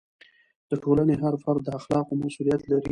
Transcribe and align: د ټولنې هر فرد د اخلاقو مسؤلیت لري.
د 0.69 0.71
ټولنې 0.83 1.15
هر 1.23 1.33
فرد 1.43 1.61
د 1.65 1.69
اخلاقو 1.79 2.19
مسؤلیت 2.23 2.61
لري. 2.71 2.79